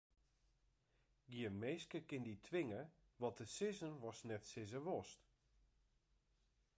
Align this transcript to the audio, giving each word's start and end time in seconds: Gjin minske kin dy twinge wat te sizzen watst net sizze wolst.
Gjin 1.33 1.55
minske 1.63 1.99
kin 2.07 2.25
dy 2.27 2.35
twinge 2.47 2.81
wat 3.19 3.35
te 3.37 3.45
sizzen 3.55 3.93
watst 4.03 4.25
net 4.29 4.43
sizze 4.51 4.79
wolst. 4.87 5.21